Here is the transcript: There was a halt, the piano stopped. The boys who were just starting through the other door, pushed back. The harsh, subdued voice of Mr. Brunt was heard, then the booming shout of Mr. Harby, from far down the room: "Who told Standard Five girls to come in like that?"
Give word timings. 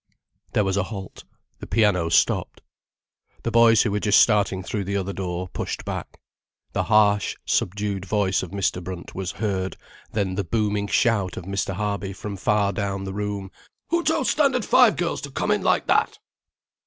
There 0.53 0.63
was 0.63 0.77
a 0.77 0.81
halt, 0.89 1.25
the 1.59 1.67
piano 1.67 2.09
stopped. 2.09 2.61
The 3.43 3.51
boys 3.51 3.83
who 3.83 3.91
were 3.91 3.99
just 3.99 4.19
starting 4.19 4.63
through 4.63 4.85
the 4.85 4.97
other 4.97 5.13
door, 5.13 5.47
pushed 5.49 5.85
back. 5.85 6.19
The 6.73 6.85
harsh, 6.85 7.35
subdued 7.45 8.03
voice 8.05 8.41
of 8.41 8.49
Mr. 8.49 8.83
Brunt 8.83 9.13
was 9.13 9.33
heard, 9.33 9.77
then 10.11 10.33
the 10.33 10.43
booming 10.43 10.87
shout 10.87 11.37
of 11.37 11.45
Mr. 11.45 11.73
Harby, 11.75 12.13
from 12.13 12.35
far 12.35 12.73
down 12.73 13.03
the 13.03 13.13
room: 13.13 13.51
"Who 13.89 14.03
told 14.03 14.25
Standard 14.25 14.65
Five 14.65 14.95
girls 14.95 15.21
to 15.21 15.29
come 15.29 15.51
in 15.51 15.61
like 15.61 15.85
that?" 15.85 16.17